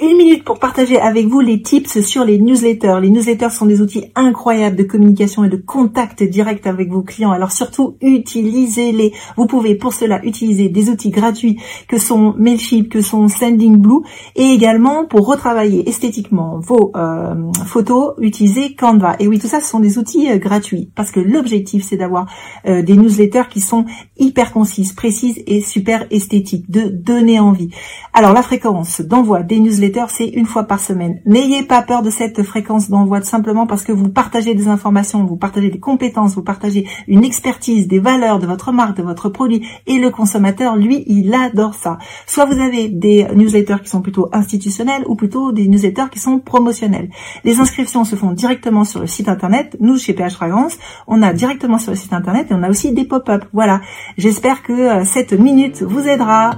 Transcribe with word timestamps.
une 0.00 0.16
minute 0.16 0.44
pour 0.44 0.58
partager 0.58 1.00
avec 1.00 1.26
vous 1.26 1.40
les 1.40 1.62
tips 1.62 2.00
sur 2.00 2.24
les 2.24 2.38
newsletters. 2.38 2.98
Les 3.00 3.10
newsletters 3.10 3.50
sont 3.50 3.66
des 3.66 3.80
outils 3.80 4.06
incroyables 4.14 4.76
de 4.76 4.82
communication 4.82 5.44
et 5.44 5.48
de 5.48 5.56
contact 5.56 6.22
direct 6.22 6.66
avec 6.66 6.90
vos 6.90 7.02
clients. 7.02 7.32
Alors 7.32 7.52
surtout, 7.52 7.96
utilisez-les. 8.00 9.12
Vous 9.36 9.46
pouvez 9.46 9.74
pour 9.74 9.92
cela 9.92 10.24
utiliser 10.24 10.68
des 10.68 10.90
outils 10.90 11.10
gratuits 11.10 11.58
que 11.88 11.98
sont 11.98 12.34
Mailchimp, 12.38 12.88
que 12.88 13.00
sont 13.00 13.28
Sending 13.28 13.76
Blue 13.76 14.02
et 14.36 14.50
également 14.50 15.04
pour 15.06 15.26
retravailler 15.26 15.88
esthétiquement 15.88 16.58
vos 16.58 16.92
euh, 16.96 17.34
photos, 17.66 18.14
utilisez 18.18 18.74
Canva. 18.74 19.16
Et 19.18 19.28
oui, 19.28 19.38
tout 19.38 19.48
ça, 19.48 19.60
ce 19.60 19.68
sont 19.68 19.80
des 19.80 19.98
outils 19.98 20.30
euh, 20.30 20.38
gratuits 20.38 20.90
parce 20.94 21.10
que 21.10 21.20
l'objectif, 21.20 21.84
c'est 21.84 21.96
d'avoir 21.96 22.26
euh, 22.66 22.82
des 22.82 22.96
newsletters 22.96 23.48
qui 23.50 23.60
sont 23.60 23.84
hyper 24.18 24.52
concises, 24.52 24.92
précises 24.92 25.42
et 25.46 25.60
super 25.60 26.06
esthétiques, 26.10 26.70
de 26.70 26.88
donner 26.88 27.40
envie. 27.40 27.70
Alors 28.12 28.32
la 28.32 28.42
fréquence 28.42 29.00
d'envoi 29.00 29.42
des 29.42 29.58
newsletter, 29.62 30.04
c'est 30.08 30.28
une 30.28 30.46
fois 30.46 30.64
par 30.64 30.80
semaine. 30.80 31.20
N'ayez 31.26 31.62
pas 31.62 31.82
peur 31.82 32.02
de 32.02 32.10
cette 32.10 32.42
fréquence 32.42 32.90
d'envoi 32.90 33.22
simplement 33.22 33.66
parce 33.66 33.84
que 33.84 33.92
vous 33.92 34.08
partagez 34.08 34.54
des 34.54 34.68
informations, 34.68 35.24
vous 35.24 35.36
partagez 35.36 35.70
des 35.70 35.80
compétences, 35.80 36.34
vous 36.34 36.42
partagez 36.42 36.86
une 37.08 37.24
expertise, 37.24 37.88
des 37.88 37.98
valeurs 37.98 38.38
de 38.38 38.46
votre 38.46 38.72
marque, 38.72 38.96
de 38.96 39.02
votre 39.02 39.28
produit 39.28 39.66
et 39.86 39.98
le 39.98 40.10
consommateur, 40.10 40.76
lui, 40.76 41.04
il 41.06 41.32
adore 41.34 41.74
ça. 41.74 41.98
Soit 42.26 42.46
vous 42.46 42.60
avez 42.60 42.88
des 42.88 43.26
newsletters 43.34 43.80
qui 43.82 43.88
sont 43.88 44.02
plutôt 44.02 44.28
institutionnels 44.32 45.04
ou 45.06 45.14
plutôt 45.14 45.52
des 45.52 45.68
newsletters 45.68 46.10
qui 46.10 46.18
sont 46.18 46.38
promotionnels. 46.38 47.10
Les 47.44 47.60
inscriptions 47.60 48.04
se 48.04 48.16
font 48.16 48.32
directement 48.32 48.84
sur 48.84 49.00
le 49.00 49.06
site 49.06 49.28
internet. 49.28 49.76
Nous, 49.80 49.98
chez 49.98 50.14
PH 50.14 50.34
Fragrance, 50.34 50.78
on 51.06 51.22
a 51.22 51.32
directement 51.32 51.78
sur 51.78 51.92
le 51.92 51.96
site 51.96 52.12
internet 52.12 52.48
et 52.50 52.54
on 52.54 52.62
a 52.62 52.70
aussi 52.70 52.92
des 52.92 53.04
pop-up. 53.04 53.44
Voilà. 53.52 53.80
J'espère 54.16 54.62
que 54.62 54.72
euh, 54.72 55.04
cette 55.04 55.32
minute 55.32 55.82
vous 55.82 56.06
aidera. 56.06 56.52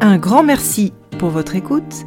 Un 0.00 0.18
grand 0.18 0.42
merci 0.42 0.92
pour 1.18 1.30
votre 1.30 1.54
écoute 1.54 2.06